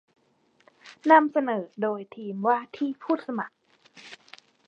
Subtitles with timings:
[1.11, 3.55] นำเสนอโดยทีมว่าที่ผู้สมัคร